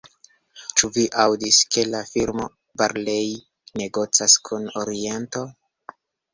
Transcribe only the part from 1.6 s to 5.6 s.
ke la firmo Barlei negocas kun Oriento?